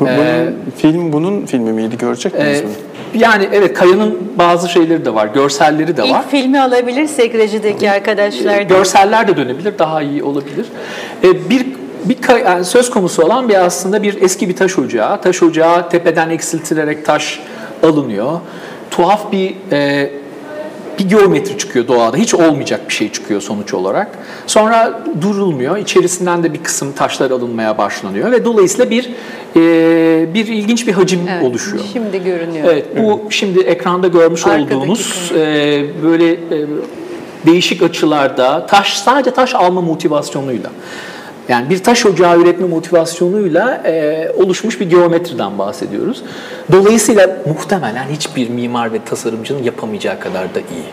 [0.00, 2.70] bu, bunun, e, film bunun filmi miydi görecek miyiz ee, mi?
[3.14, 6.08] yani evet Kaya'nın bazı şeyleri de var, görselleri de var.
[6.08, 8.62] İlk filmi alabilirsek rejideki arkadaşlar.
[8.62, 10.66] Görseller de dönebilir, daha iyi olabilir.
[11.24, 11.66] Ee, bir
[12.04, 15.20] bir kay- yani söz konusu olan bir aslında bir eski bir taş ocağı.
[15.20, 17.40] Taş ocağı tepeden eksiltilerek taş
[17.82, 18.40] alınıyor.
[18.90, 20.10] Tuhaf bir e,
[20.98, 22.16] bir geometri çıkıyor doğada.
[22.16, 24.18] Hiç olmayacak bir şey çıkıyor sonuç olarak.
[24.46, 25.76] Sonra durulmuyor.
[25.76, 29.10] İçerisinden de bir kısım taşlar alınmaya başlanıyor ve dolayısıyla bir
[29.56, 31.84] e, bir ilginç bir hacim Evet, oluşuyor.
[31.92, 32.68] Şimdi görünüyor.
[32.72, 36.38] Evet, bu şimdi ekranda görmüş Arkadaki olduğunuz e, böyle e,
[37.46, 40.70] değişik açılarda taş sadece taş alma motivasyonuyla
[41.48, 46.22] yani bir taş ocağı üretme motivasyonuyla e, oluşmuş bir geometriden bahsediyoruz.
[46.72, 50.84] Dolayısıyla muhtemelen hiçbir mimar ve tasarımcının yapamayacağı kadar da iyi.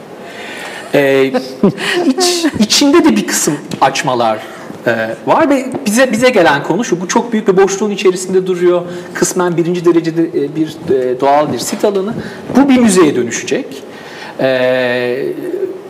[0.93, 1.25] E,
[2.05, 4.39] iç, içinde de bir kısım açmalar
[4.87, 8.81] e, var ve bize bize gelen konu şu, bu çok büyük bir boşluğun içerisinde duruyor.
[9.13, 12.13] Kısmen birinci derecede e, bir e, doğal bir sit alanı.
[12.55, 13.83] Bu bir müzeye dönüşecek.
[14.39, 15.25] E,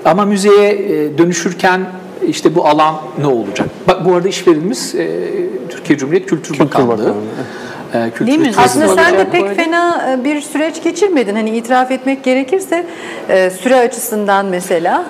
[0.05, 1.81] ama müzeye e, dönüşürken
[2.27, 3.67] işte bu alan ne olacak?
[3.87, 5.07] Bak bu arada işverenimiz e,
[5.69, 6.89] Türkiye Cumhuriyet Kültür, Bakanlığı.
[6.91, 7.13] Bakanlığı,
[7.93, 8.51] E, Kültür Değil mi?
[8.57, 11.35] Aslında sen de pek fena e, bir süreç geçirmedin.
[11.35, 12.85] Hani itiraf etmek gerekirse
[13.29, 15.05] e, süre açısından mesela.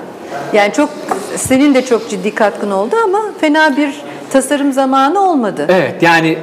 [0.54, 0.89] Yani çok
[1.36, 5.68] senin de çok ciddi katkın oldu ama fena bir tasarım zamanı olmadı.
[5.70, 6.38] Evet yani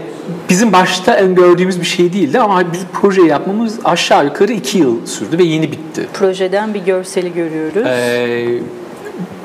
[0.51, 5.39] bizim başta öngördüğümüz bir şey değildi ama biz projeyi yapmamız aşağı yukarı iki yıl sürdü
[5.39, 6.07] ve yeni bitti.
[6.15, 7.83] Projeden bir görseli görüyoruz.
[7.87, 8.47] Ee,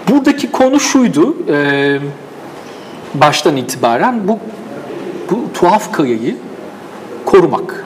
[0.09, 1.99] buradaki konu şuydu, e,
[3.13, 4.39] baştan itibaren bu,
[5.31, 6.35] bu tuhaf kayayı
[7.25, 7.85] korumak.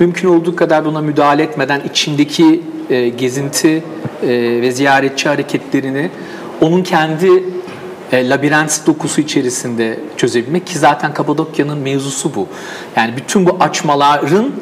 [0.00, 3.82] Mümkün olduğu kadar ona müdahale etmeden içindeki e, gezinti
[4.22, 4.28] e,
[4.62, 6.10] ve ziyaretçi hareketlerini
[6.60, 7.44] onun kendi
[8.12, 12.48] e, labirent dokusu içerisinde çözebilmek ki zaten Kapadokya'nın mevzusu bu.
[12.96, 14.52] Yani bütün bu açmaların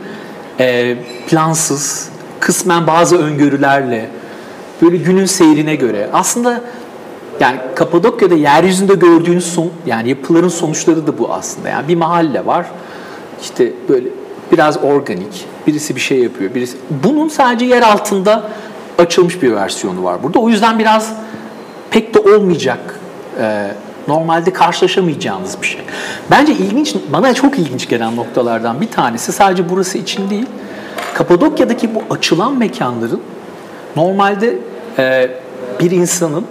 [0.60, 0.96] e,
[1.28, 2.08] plansız,
[2.40, 4.08] kısmen bazı öngörülerle,
[4.82, 6.60] böyle günün seyrine göre aslında
[7.40, 11.68] yani Kapadokya'da yeryüzünde gördüğünüz son yani yapıların sonuçları da bu aslında.
[11.68, 12.66] Yani bir mahalle var.
[13.42, 14.08] işte böyle
[14.52, 15.44] biraz organik.
[15.66, 16.54] Birisi bir şey yapıyor.
[16.54, 18.42] Birisi bunun sadece yer altında
[18.98, 20.38] açılmış bir versiyonu var burada.
[20.38, 21.12] O yüzden biraz
[21.90, 23.00] pek de olmayacak.
[23.40, 23.70] e,
[24.08, 25.80] normalde karşılaşamayacağınız bir şey.
[26.30, 30.46] Bence ilginç, bana çok ilginç gelen noktalardan bir tanesi sadece burası için değil.
[31.14, 33.20] Kapadokya'daki bu açılan mekanların
[33.96, 34.58] normalde
[34.98, 35.30] e,
[35.80, 36.44] bir insanın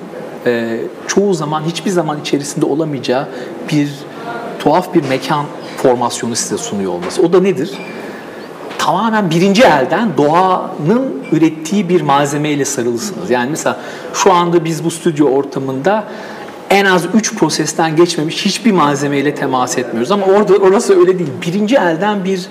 [0.46, 3.28] e, çoğu zaman hiçbir zaman içerisinde olamayacağı
[3.72, 3.90] bir
[4.60, 5.46] tuhaf bir mekan
[5.78, 7.22] formasyonu size sunuyor olması.
[7.22, 7.72] O da nedir?
[8.78, 13.30] Tamamen birinci elden doğanın ürettiği bir malzemeyle sarılısınız.
[13.30, 13.78] Yani mesela
[14.14, 16.04] şu anda biz bu stüdyo ortamında
[16.70, 20.12] en az 3 prosesten geçmemiş hiçbir malzemeyle temas etmiyoruz.
[20.12, 21.30] Ama orada orası öyle değil.
[21.42, 22.48] Birinci elden bir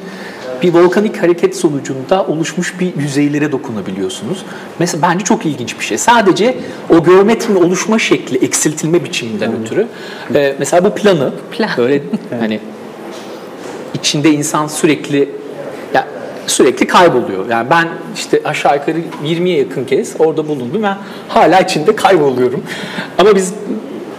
[0.65, 4.45] bir volkanik hareket sonucunda oluşmuş bir yüzeylere dokunabiliyorsunuz.
[4.79, 5.99] Mesela bence çok ilginç bir şey.
[5.99, 6.57] Sadece
[6.91, 9.87] o geometrinin oluşma şekli, eksiltilme biçiminden ötürü.
[10.35, 11.71] E, mesela bu planı Plan.
[11.77, 12.03] böyle
[12.41, 12.61] hani
[13.95, 15.29] içinde insan sürekli
[15.95, 16.09] ya
[16.47, 17.51] sürekli kayboluyor.
[17.51, 20.83] Yani ben işte aşağı yukarı 20'ye yakın kez orada bulundum.
[20.83, 20.97] Ben
[21.29, 22.63] hala içinde kayboluyorum.
[23.19, 23.53] Ama biz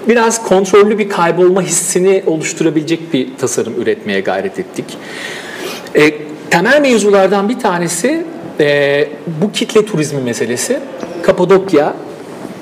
[0.07, 4.85] biraz kontrollü bir kaybolma hissini oluşturabilecek bir tasarım üretmeye gayret ettik.
[6.55, 8.25] Temel mevzulardan bir tanesi
[8.59, 9.07] e,
[9.41, 10.79] bu kitle turizmi meselesi.
[11.23, 11.93] Kapadokya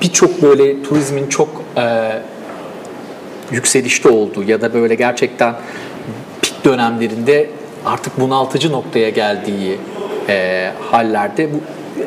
[0.02, 2.12] birçok böyle turizmin çok e,
[3.50, 5.54] yükselişte olduğu ya da böyle gerçekten
[6.42, 7.50] pik dönemlerinde
[7.86, 9.78] artık bunaltıcı noktaya geldiği
[10.28, 11.60] e, hallerde bu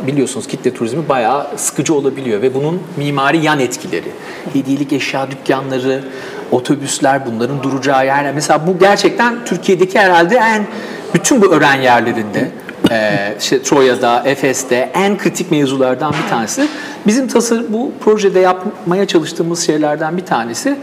[0.08, 4.12] biliyorsunuz kitle turizmi bayağı sıkıcı olabiliyor ve bunun mimari yan etkileri,
[4.54, 6.04] hediyelik eşya dükkanları,
[6.52, 8.34] otobüsler bunların duracağı yerler.
[8.34, 10.67] Mesela bu gerçekten Türkiye'deki herhalde en
[11.13, 12.52] bütün bu öğren yerlerinde
[12.91, 16.67] e, işte Troya'da, Efes'te en kritik mevzulardan bir tanesi.
[17.08, 20.76] Bizim tasarım bu projede yapmaya çalıştığımız şeylerden bir tanesi.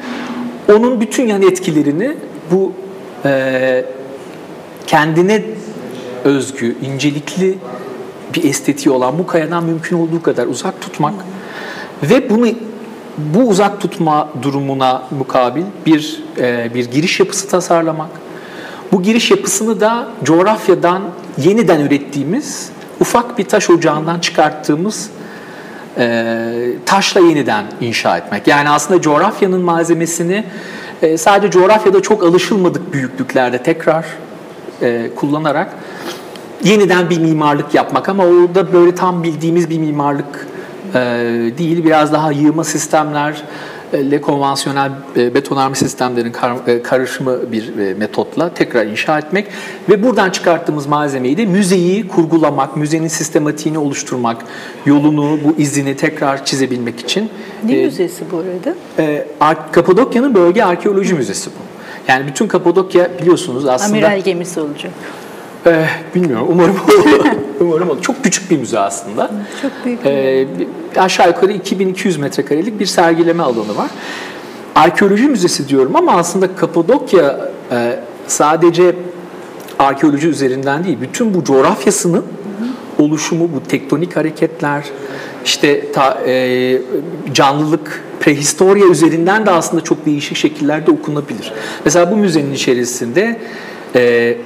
[0.72, 2.16] Onun bütün yan etkilerini
[2.50, 2.72] bu
[3.24, 3.84] e,
[4.86, 5.42] kendine
[6.24, 7.58] özgü, incelikli
[8.34, 11.14] bir estetiği olan bu kayadan mümkün olduğu kadar uzak tutmak
[12.02, 12.46] ve bunu
[13.18, 18.23] bu uzak tutma durumuna mukabil bir e, bir giriş yapısı tasarlamak.
[18.94, 21.02] Bu giriş yapısını da coğrafyadan
[21.38, 25.10] yeniden ürettiğimiz ufak bir taş ocağından çıkarttığımız
[25.98, 26.46] e,
[26.86, 28.46] taşla yeniden inşa etmek.
[28.46, 30.44] Yani aslında coğrafyanın malzemesini
[31.02, 34.04] e, sadece coğrafyada çok alışılmadık büyüklüklerde tekrar
[34.82, 35.72] e, kullanarak
[36.64, 40.46] yeniden bir mimarlık yapmak ama orada böyle tam bildiğimiz bir mimarlık
[40.94, 41.00] e,
[41.58, 41.84] değil.
[41.84, 43.42] Biraz daha yığma sistemler,
[43.92, 46.32] e, le konvansiyonel e, betonarme sistemlerin
[46.66, 49.46] e, karışımı bir e, metotla tekrar inşa etmek
[49.88, 54.36] ve buradan çıkarttığımız malzemeyi de müzeyi kurgulamak, müzenin sistematiğini oluşturmak,
[54.86, 57.30] yolunu, bu izini tekrar çizebilmek için.
[57.64, 58.74] Ne e, müzesi bu arada?
[58.98, 61.64] e, Ar- Kapadokya'nın bölge arkeoloji müzesi bu.
[62.08, 64.06] Yani bütün Kapadokya biliyorsunuz aslında...
[64.06, 64.92] Amiral gemisi olacak.
[65.66, 66.46] Eh, bilmiyorum.
[66.50, 67.26] Umarım olur.
[67.60, 68.02] Umarım olur.
[68.02, 69.30] Çok küçük bir müze aslında.
[69.62, 70.06] Çok büyük.
[70.06, 70.46] Ee,
[71.00, 73.90] aşağı yukarı 2200 metrekarelik bir sergileme alanı var.
[74.74, 78.96] Arkeoloji müzesi diyorum ama aslında Kapadokya e, sadece
[79.78, 82.24] arkeoloji üzerinden değil, bütün bu coğrafyasının
[82.98, 84.84] oluşumu, bu tektonik hareketler,
[85.44, 86.78] işte ta, e,
[87.32, 91.52] canlılık, prehistorya üzerinden de aslında çok değişik şekillerde okunabilir.
[91.84, 93.40] Mesela bu müzenin içerisinde
[93.94, 94.36] e,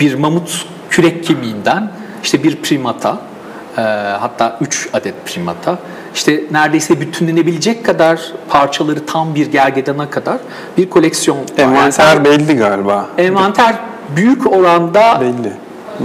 [0.00, 3.29] bir mamut kürek kemiğinden işte bir primata
[3.78, 3.80] e,
[4.20, 5.78] hatta 3 adet primata
[6.14, 10.38] işte neredeyse bütünlenebilecek kadar parçaları tam bir gergedana kadar
[10.78, 11.44] bir koleksiyon var.
[11.58, 13.06] Yani Envanter belli galiba.
[13.18, 13.74] envanter
[14.16, 15.52] büyük oranda Belli.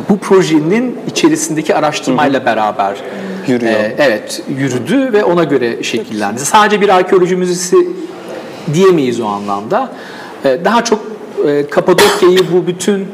[0.10, 2.96] bu projenin içerisindeki araştırmayla beraber
[3.48, 3.72] Yürüyor.
[3.74, 6.40] e, evet yürüdü ve ona göre şekillendi.
[6.40, 7.88] Sadece bir arkeoloji müzesi
[8.74, 9.90] diyemeyiz o anlamda.
[10.46, 11.00] E, daha çok
[11.48, 13.08] e, Kapadokya'yı bu bütün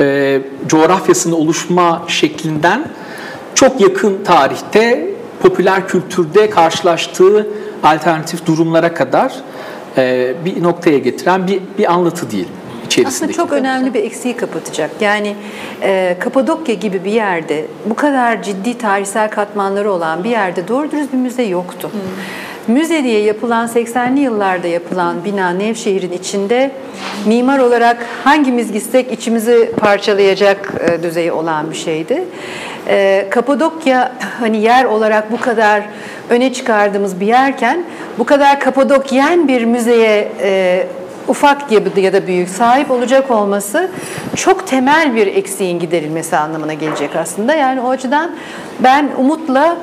[0.00, 2.84] e, coğrafyasının oluşma şeklinden
[3.56, 5.10] çok yakın tarihte
[5.42, 7.46] popüler kültürde karşılaştığı
[7.82, 9.34] alternatif durumlara kadar
[9.98, 12.48] e, bir noktaya getiren bir, bir anlatı değil
[13.06, 14.90] Aslında çok önemli bir eksiği kapatacak.
[15.00, 15.36] Yani
[15.82, 21.12] e, Kapadokya gibi bir yerde bu kadar ciddi tarihsel katmanları olan bir yerde doğru dürüst
[21.12, 21.90] bir müze yoktu.
[22.68, 26.70] Müze diye yapılan 80'li yıllarda yapılan bina Nevşehir'in içinde
[27.26, 32.24] mimar olarak hangimiz gitsek içimizi parçalayacak e, düzeyi olan bir şeydi.
[32.88, 35.82] E, Kapadokya hani yer olarak bu kadar
[36.30, 37.84] öne çıkardığımız bir yerken
[38.18, 40.86] bu kadar Kapadokyen bir müzeye e,
[41.28, 43.88] ufak ya- ya da büyük sahip olacak olması
[44.36, 47.54] çok temel bir eksiğin giderilmesi anlamına gelecek aslında.
[47.54, 48.30] Yani o açıdan
[48.80, 49.76] ben umutla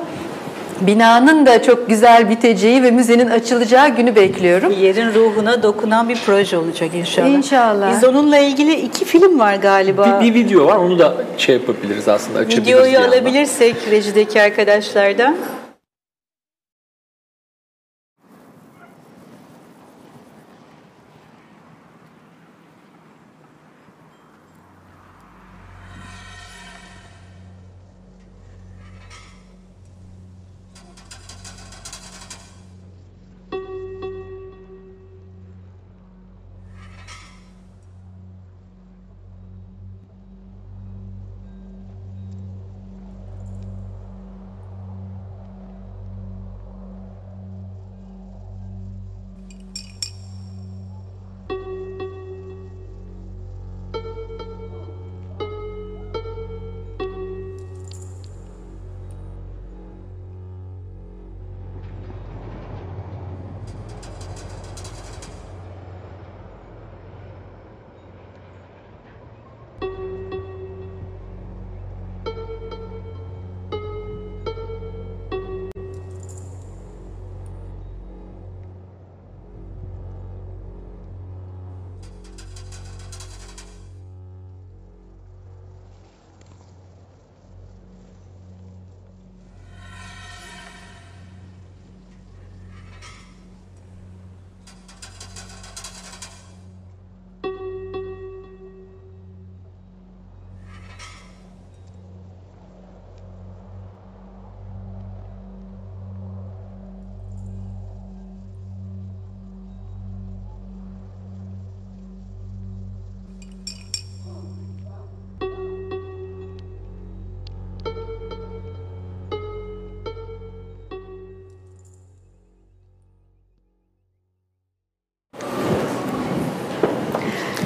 [0.80, 4.72] binanın da çok güzel biteceği ve müzenin açılacağı günü bekliyorum.
[4.80, 7.28] Yerin ruhuna dokunan bir proje olacak inşallah.
[7.28, 7.92] İnşallah.
[7.96, 10.20] Biz onunla ilgili iki film var galiba.
[10.20, 12.68] Bir, bir video var onu da şey yapabiliriz aslında açabiliriz.
[12.68, 15.36] Videoyu alabilirsek rejideki arkadaşlardan.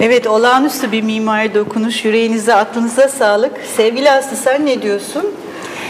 [0.01, 2.05] Evet, olağanüstü bir mimari dokunuş.
[2.05, 3.53] Yüreğinize, aklınıza sağlık.
[3.77, 5.27] Sevgili Aslı sen ne diyorsun?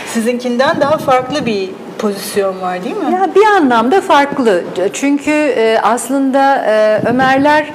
[0.06, 3.12] Sizinkinden daha farklı bir pozisyon var değil mi?
[3.12, 4.64] Ya bir anlamda farklı.
[4.92, 7.66] Çünkü e, aslında e, Ömerler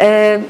[0.00, 0.40] e,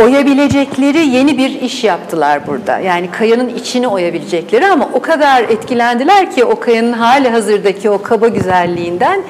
[0.00, 2.78] oyabilecekleri yeni bir iş yaptılar burada.
[2.78, 8.28] Yani kayanın içini oyabilecekleri ama o kadar etkilendiler ki o kayanın hali hazırdaki o kaba
[8.28, 9.22] güzelliğinden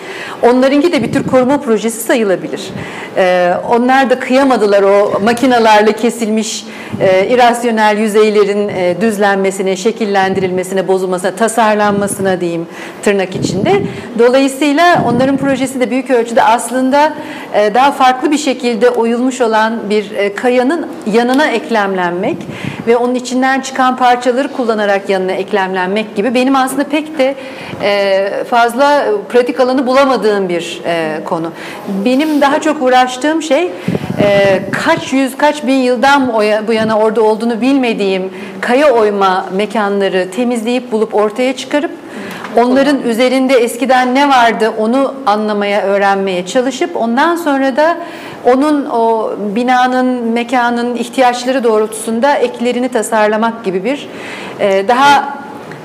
[0.42, 2.62] onlarınki de bir tür koruma projesi sayılabilir.
[3.16, 6.64] Ee, onlar da kıyamadılar o makinalarla kesilmiş
[7.00, 12.66] e, irasyonel yüzeylerin e, düzlenmesine, şekillendirilmesine, bozulmasına, tasarlanmasına diyeyim
[13.02, 13.83] tırnak içinde.
[14.18, 17.12] Dolayısıyla onların projesi de büyük ölçüde aslında
[17.54, 22.37] e, daha farklı bir şekilde oyulmuş olan bir e, kayanın yanına eklemlenmek
[22.87, 27.35] ve onun içinden çıkan parçaları kullanarak yanına eklemlenmek gibi benim aslında pek de
[27.83, 31.53] e, fazla pratik alanı bulamadığım bir e, konu.
[32.05, 33.73] Benim daha çok uğraştığım şey
[34.23, 36.33] e, kaç yüz, kaç bin yıldan
[36.68, 41.90] bu yana orada olduğunu bilmediğim kaya oyma mekanları temizleyip bulup ortaya çıkarıp
[42.57, 47.97] onların üzerinde eskiden ne vardı onu anlamaya, öğrenmeye çalışıp ondan sonra da
[48.44, 54.09] onun o binanın, mekanın ihtiyaçları doğrultusunda eklerini tasarlamak gibi bir
[54.61, 55.38] e, daha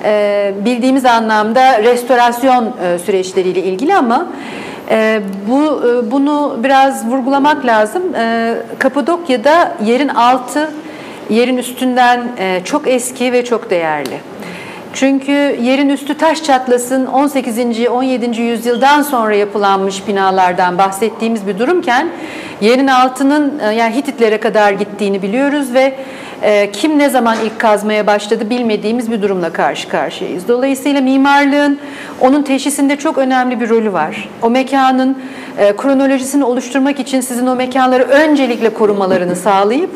[0.04, 4.28] e, bildiğimiz anlamda restorasyon e, süreçleriyle ilgili ama
[4.90, 8.16] e, bu e, bunu biraz vurgulamak lazım.
[8.16, 10.72] E, Kapadokya'da yerin altı
[11.30, 14.18] yerin üstünden e, çok eski ve çok değerli.
[14.94, 17.88] Çünkü yerin üstü taş çatlasın 18.
[17.88, 18.42] 17.
[18.42, 22.10] yüzyıldan sonra yapılanmış binalardan bahsettiğimiz bir durumken
[22.62, 25.96] yerin altının e, yani Hititlere kadar gittiğini biliyoruz ve
[26.44, 30.48] e, kim ne zaman ilk kazmaya başladı bilmediğimiz bir durumla karşı karşıyayız.
[30.48, 31.80] Dolayısıyla mimarlığın
[32.22, 34.30] onun teşhisinde çok önemli bir rolü var.
[34.42, 35.18] O mekanın
[35.58, 39.90] e, kronolojisini oluşturmak için sizin o mekanları öncelikle korumalarını sağlayıp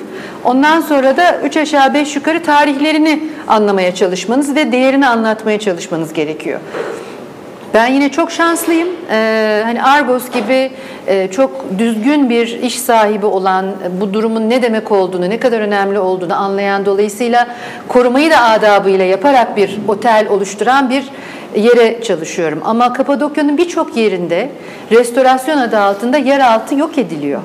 [0.44, 6.60] ondan sonra da üç aşağı beş yukarı tarihlerini anlamaya çalışmanız ve değerini anlatmaya çalışmanız gerekiyor.
[7.78, 8.88] Ben yine çok şanslıyım.
[9.12, 10.72] Ee, hani Argos gibi
[11.08, 13.66] e, çok düzgün bir iş sahibi olan,
[14.02, 17.48] bu durumun ne demek olduğunu, ne kadar önemli olduğunu anlayan dolayısıyla
[17.88, 21.04] korumayı da adabıyla yaparak bir otel oluşturan bir
[21.56, 22.62] yere çalışıyorum.
[22.66, 24.50] Ama Kapadokya'nın birçok yerinde
[24.92, 27.42] restorasyon adı altında yeraltı yok ediliyor.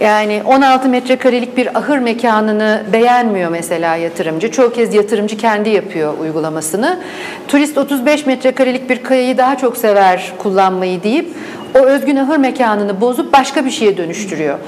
[0.00, 4.50] Yani 16 metrekarelik bir ahır mekanını beğenmiyor mesela yatırımcı.
[4.50, 7.00] Çoğu kez yatırımcı kendi yapıyor uygulamasını.
[7.48, 11.28] Turist 35 metrekarelik bir kayayı daha çok sever kullanmayı deyip
[11.74, 14.58] o özgün ahır mekanını bozup başka bir şeye dönüştürüyor.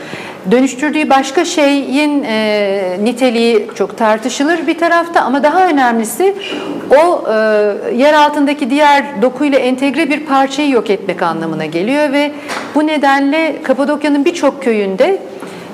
[0.51, 6.35] Dönüştürdüğü başka şeyin e, niteliği çok tartışılır bir tarafta ama daha önemlisi
[6.91, 7.35] o e,
[7.97, 12.33] yer altındaki diğer dokuyla entegre bir parçayı yok etmek anlamına geliyor ve
[12.75, 15.19] bu nedenle Kapadokya'nın birçok köyünde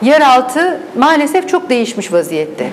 [0.02, 2.70] yeraltı maalesef çok değişmiş vaziyette.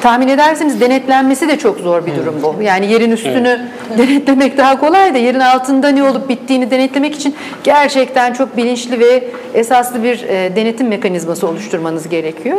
[0.00, 2.62] Tahmin edersiniz denetlenmesi de çok zor bir durum bu.
[2.62, 3.98] Yani yerin üstünü evet.
[3.98, 7.34] denetlemek daha kolay da yerin altında ne olup bittiğini denetlemek için
[7.64, 12.58] gerçekten çok bilinçli ve esaslı bir e, denetim mekanizması oluşturmanız gerekiyor.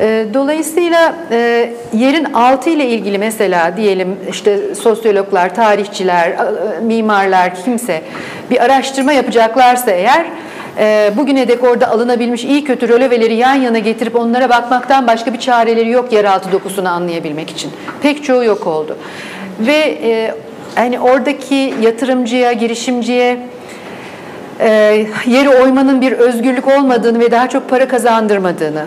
[0.00, 6.36] E, dolayısıyla e, yerin altı ile ilgili mesela diyelim işte sosyologlar, tarihçiler,
[6.82, 8.02] mimarlar kimse
[8.50, 10.26] bir araştırma yapacaklarsa eğer
[10.78, 15.38] e, bugüne dek orada alınabilmiş iyi kötü röleveleri yan yana getirip onlara bakmaktan başka bir
[15.38, 17.70] çareleri yok yeraltı dokusunu anlayabilmek için.
[18.02, 18.96] Pek çoğu yok oldu.
[19.60, 20.34] Ve e,
[20.74, 23.38] hani oradaki yatırımcıya, girişimciye
[25.26, 28.86] yeri oymanın bir özgürlük olmadığını ve daha çok para kazandırmadığını,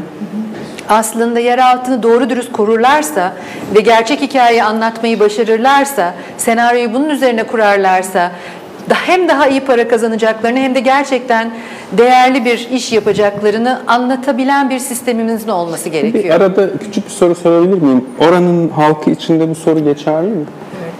[0.89, 3.33] aslında yer altını doğru dürüst korurlarsa
[3.75, 8.31] ve gerçek hikayeyi anlatmayı başarırlarsa, senaryoyu bunun üzerine kurarlarsa
[8.89, 11.51] hem daha iyi para kazanacaklarını hem de gerçekten
[11.91, 16.23] değerli bir iş yapacaklarını anlatabilen bir sistemimizin olması gerekiyor.
[16.23, 18.05] Bir arada küçük bir soru sorabilir miyim?
[18.19, 20.45] Oranın halkı içinde bu soru geçerli mi?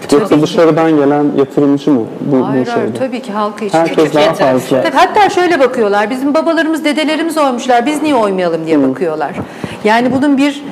[0.02, 3.78] Evet, Yoksa dışarıdan gelen yatırımcı mı bu, hayır, bu hayır tabii ki halkı için.
[3.78, 4.82] Herkes daha fazla.
[4.82, 6.10] Tabii, hatta şöyle bakıyorlar.
[6.10, 7.86] Bizim babalarımız, dedelerimiz oymuşlar.
[7.86, 9.32] Biz niye oymayalım diye bakıyorlar.
[9.84, 10.62] Yani bunun bir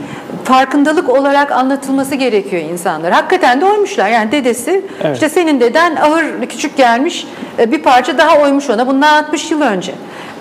[0.45, 3.13] farkındalık olarak anlatılması gerekiyor insanlar.
[3.13, 4.09] Hakikaten de oymuşlar.
[4.09, 5.15] Yani dedesi evet.
[5.15, 7.27] işte senin deden ahır küçük gelmiş
[7.59, 9.93] e, bir parça daha oymuş ona bundan 60 yıl önce.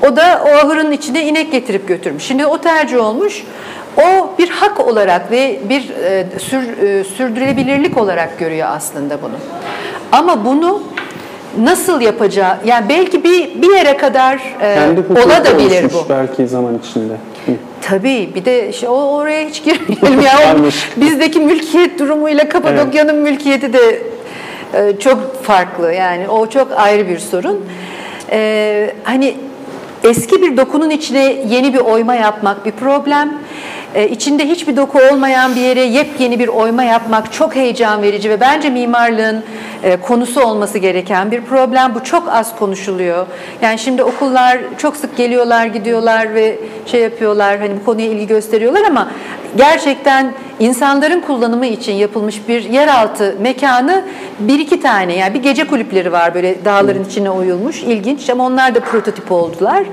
[0.08, 2.24] O da o ahırın içine inek getirip götürmüş.
[2.24, 3.44] Şimdi o tercih olmuş.
[3.98, 9.36] O bir hak olarak ve bir e, sür, e, sürdürülebilirlik olarak görüyor aslında bunu.
[10.12, 10.82] Ama bunu
[11.58, 14.90] nasıl yapacağı, yani belki bir bir yere kadar e,
[15.26, 16.10] ola da bilir bu.
[16.10, 17.14] belki zaman içinde.
[17.82, 20.56] Tabii bir de işte o oraya hiç girmeyelim ya.
[20.98, 23.32] bizdeki mülkiyet durumuyla Kapadokya'nın evet.
[23.32, 24.02] mülkiyeti de
[24.74, 27.66] e, çok farklı yani o çok ayrı bir sorun.
[28.32, 29.36] E, hani
[30.04, 33.34] eski bir dokunun içine yeni bir oyma yapmak bir problem.
[33.96, 38.40] E, içinde hiçbir doku olmayan bir yere yepyeni bir oyma yapmak çok heyecan verici ve
[38.40, 39.44] bence mimarlığın
[39.84, 41.96] e, konusu olması gereken bir problem.
[41.96, 43.26] Bu çok az konuşuluyor.
[43.62, 48.84] Yani şimdi okullar çok sık geliyorlar, gidiyorlar ve şey yapıyorlar, hani bu konuya ilgi gösteriyorlar
[48.84, 49.12] ama
[49.58, 54.04] gerçekten insanların kullanımı için yapılmış bir yeraltı mekanı
[54.40, 58.76] bir iki tane yani bir gece kulüpleri var böyle dağların içine oyulmuş ilginç ama onlar
[58.76, 59.84] da prototip oldular.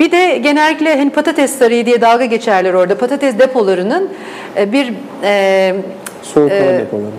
[0.00, 2.98] Bir de genellikle hani patates sarayı diye dalga geçerler orada.
[2.98, 4.08] Patates depolarının
[4.56, 4.92] e, bir
[5.22, 5.74] e,
[6.22, 7.10] Soğuk hava depoları.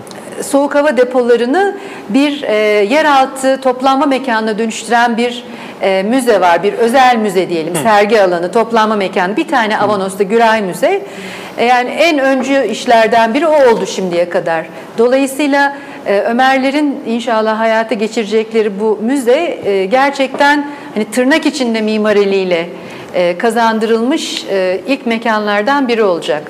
[0.42, 1.76] soğuk hava depolarını
[2.08, 2.54] bir e,
[2.84, 5.44] yeraltı toplanma mekanına dönüştüren bir
[5.82, 6.62] e, müze var.
[6.62, 7.76] Bir özel müze diyelim.
[7.82, 9.36] Sergi alanı, toplanma mekanı.
[9.36, 11.02] Bir tane Avanos'ta Güray Müze.
[11.58, 14.66] E, yani en öncü işlerden biri o oldu şimdiye kadar.
[14.98, 15.76] Dolayısıyla
[16.06, 22.68] e, Ömerlerin inşallah hayata geçirecekleri bu müze e, gerçekten hani tırnak içinde mimariliğiyle
[23.38, 24.44] kazandırılmış
[24.86, 26.42] ilk mekanlardan biri olacak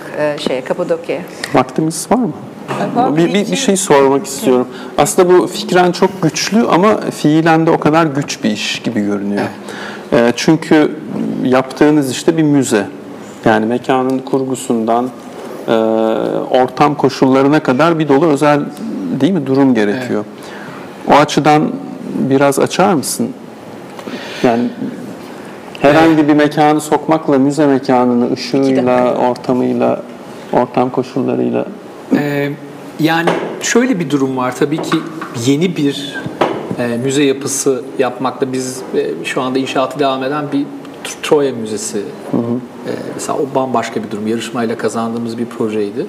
[0.49, 1.19] şey Kapadokya.
[1.55, 2.33] Vaktimiz var mı?
[3.17, 4.69] Bir, bir, bir şey sormak istiyorum.
[4.99, 9.45] Aslında bu fikren çok güçlü ama fiilen de o kadar güç bir iş gibi görünüyor.
[10.37, 10.97] Çünkü
[11.45, 12.87] yaptığınız işte bir müze.
[13.45, 15.11] Yani mekanın kurgusundan
[15.69, 15.73] e,
[16.51, 18.61] ortam koşullarına kadar bir dolu özel
[19.21, 20.25] değil mi durum gerekiyor.
[21.09, 21.71] O açıdan
[22.15, 23.29] biraz açar mısın?
[24.43, 24.69] Yani
[25.81, 30.03] herhangi bir mekanı sokmakla müze mekanını ışığıyla, ortamıyla,
[30.53, 31.67] ortam koşullarıyla
[32.17, 32.51] Ee,
[33.01, 33.31] yani
[33.63, 34.97] şöyle bir durum var tabii ki
[35.47, 36.17] yeni bir
[36.79, 40.67] e, müze yapısı yapmakta biz e, şu anda inşaatı devam eden bir
[41.23, 41.99] Troya Müzesi.
[41.99, 44.27] E, mesela o bambaşka bir durum.
[44.27, 46.07] Yarışmayla kazandığımız bir projeydi.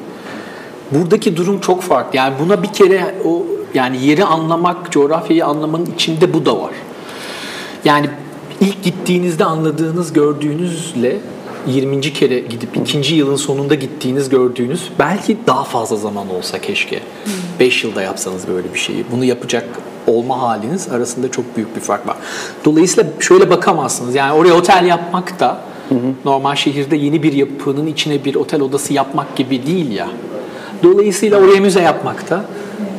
[0.92, 2.18] Buradaki durum çok farklı.
[2.18, 6.72] Yani buna bir kere o yani yeri anlamak, coğrafyayı anlamanın içinde bu da var.
[7.86, 8.10] Yani
[8.62, 11.18] ilk gittiğinizde anladığınız, gördüğünüzle
[11.68, 12.02] 20.
[12.02, 17.00] kere gidip ikinci yılın sonunda gittiğiniz gördüğünüz belki daha fazla zaman olsa keşke.
[17.60, 19.06] 5 yılda yapsanız böyle bir şeyi.
[19.12, 19.66] Bunu yapacak
[20.08, 22.16] olma haliniz arasında çok büyük bir fark var.
[22.66, 24.16] Dolayısıyla şöyle bakamazsınız.
[24.16, 25.58] Yani oraya otel yapmak da
[26.26, 30.08] normal şehirde yeni bir yapının içine bir otel odası yapmak gibi değil ya.
[30.84, 32.46] Dolayısıyla oraya müze yapmak da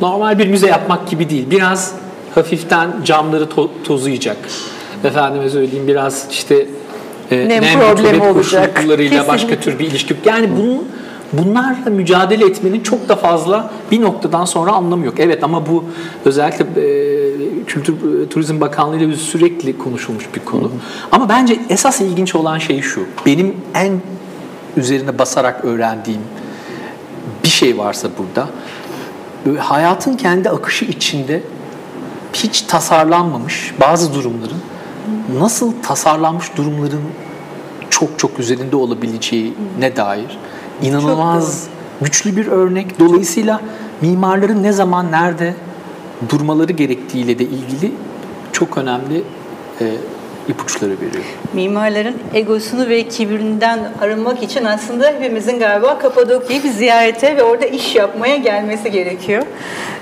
[0.03, 1.51] normal bir müze yapmak gibi değil.
[1.51, 1.93] Biraz
[2.35, 4.37] hafiften camları to- tozuyacak.
[5.05, 6.67] Efendime söyleyeyim biraz işte
[7.31, 8.77] e, Nem rutubet problemi olacak.
[8.77, 9.73] koşullarıyla başka Kesinlikle.
[9.73, 10.17] tür bir ilişki.
[10.25, 10.89] Yani bunun
[11.39, 15.15] bunlarla mücadele etmenin çok da fazla bir noktadan sonra anlamı yok.
[15.19, 15.85] Evet ama bu
[16.25, 17.15] özellikle e,
[17.67, 20.71] Kültür e, Turizm Bakanlığı ile sürekli konuşulmuş bir konu.
[21.13, 23.07] Ama bence esas ilginç olan şey şu.
[23.27, 23.93] Benim en
[24.77, 26.21] üzerine basarak öğrendiğim
[27.45, 28.49] bir şey varsa burada
[29.59, 31.43] hayatın kendi akışı içinde
[32.33, 34.59] hiç tasarlanmamış bazı durumların
[35.39, 37.03] nasıl tasarlanmış durumların
[37.91, 40.39] çok çok üzerinde olabileceğine dair
[40.83, 41.67] inanılmaz
[42.01, 43.01] güçlü bir örnek.
[43.01, 43.61] Dolayısıyla
[44.01, 45.55] mimarların ne zaman nerede
[46.29, 47.93] durmaları gerektiğiyle de ilgili
[48.53, 49.25] çok önemli
[49.81, 49.93] e,
[50.49, 51.25] ipuçları veriyor.
[51.53, 57.95] Mimarların egosunu ve kibirinden arınmak için aslında hepimizin galiba Kapadokya'yı bir ziyarete ve orada iş
[57.95, 59.43] yapmaya gelmesi gerekiyor.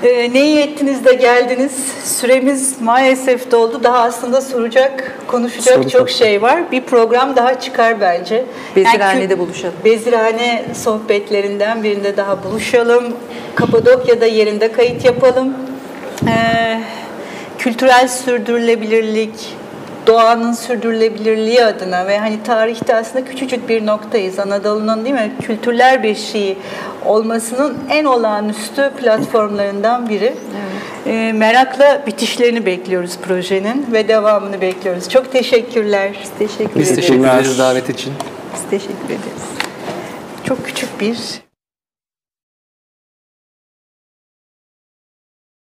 [0.02, 1.72] Ee, ne iyi ettiniz de geldiniz.
[2.04, 3.80] Süremiz maalesef doldu.
[3.84, 6.10] Daha aslında soracak, konuşacak Soru çok çok.
[6.10, 6.70] şey var.
[6.72, 8.44] Bir program daha çıkar bence.
[8.76, 9.74] Bezirhane'de kü- buluşalım.
[9.84, 13.04] Bezirhane sohbetlerinden birinde daha buluşalım.
[13.54, 15.54] Kapadokya'da yerinde kayıt yapalım.
[16.28, 16.80] Ee,
[17.58, 19.30] kültürel sürdürülebilirlik,
[20.06, 24.38] doğanın sürdürülebilirliği adına ve hani tarihte aslında küçücük bir noktayız.
[24.38, 26.58] Anadolu'nun değil mi kültürler beşiği
[27.04, 30.34] olmasının en olağanüstü platformlarından biri.
[31.06, 35.08] Ee, merakla bitişlerini bekliyoruz projenin ve devamını bekliyoruz.
[35.08, 36.12] Çok teşekkürler.
[36.38, 36.96] Teşekkür Biz ederiz.
[36.96, 38.12] teşekkür ederiz davet için.
[38.54, 39.42] Biz teşekkür ederiz.
[40.44, 41.16] Çok küçük bir